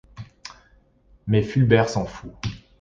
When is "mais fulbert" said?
1.27-1.87